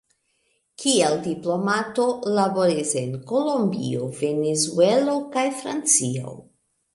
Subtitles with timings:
[0.83, 2.05] Kiel diplomato,
[2.37, 6.35] laboris en Kolombio, Venezuelo kaj Francio.